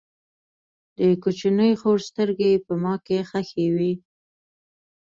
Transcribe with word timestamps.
د 0.97 0.99
کوچنۍ 1.23 1.71
خور 1.79 1.99
سترګې 2.09 2.47
یې 2.53 2.63
په 2.65 2.73
ما 2.83 2.95
کې 3.05 3.17
خښې 3.29 3.67
وې 3.75 3.93